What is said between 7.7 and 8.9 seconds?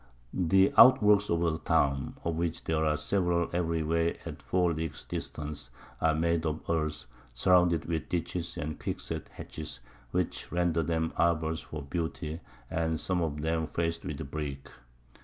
with Ditches and